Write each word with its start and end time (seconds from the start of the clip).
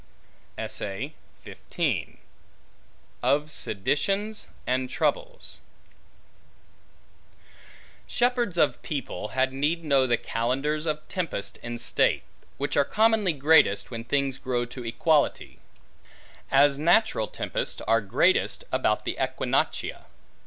Of 0.57 0.71
Seditions 3.51 4.47
And 4.65 4.89
Troubles 4.89 5.59
SHEPHERDS 8.07 8.57
of 8.57 8.81
people, 8.81 9.27
had 9.27 9.53
need 9.53 9.83
know 9.83 10.07
the 10.07 10.17
calendars 10.17 10.87
of 10.87 11.07
tempests 11.07 11.59
in 11.59 11.77
state; 11.77 12.23
which 12.57 12.75
are 12.75 12.83
commonly 12.83 13.33
greatest, 13.33 13.91
when 13.91 14.03
things 14.03 14.39
grow 14.39 14.65
to 14.65 14.83
equality; 14.83 15.59
as 16.49 16.79
natural 16.79 17.27
tempests 17.27 17.79
are 17.81 18.01
greatest 18.01 18.63
about 18.73 19.05
the 19.05 19.17
Equinoctia. 19.23 20.05